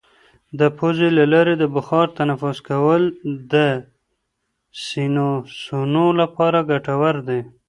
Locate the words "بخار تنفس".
1.75-2.57